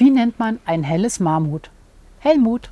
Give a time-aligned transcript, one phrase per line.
[0.00, 1.70] Wie nennt man ein helles Mammut?
[2.20, 2.70] Helmut.